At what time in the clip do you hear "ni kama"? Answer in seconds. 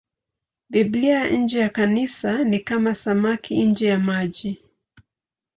2.43-2.95